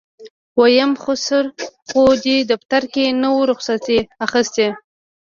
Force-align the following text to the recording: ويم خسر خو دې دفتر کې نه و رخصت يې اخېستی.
ويم 0.59 0.91
خسر 1.03 1.45
خو 1.89 2.03
دې 2.25 2.37
دفتر 2.51 2.83
کې 2.93 3.05
نه 3.21 3.29
و 3.35 3.39
رخصت 3.51 3.83
يې 3.93 3.99
اخېستی. 4.25 4.67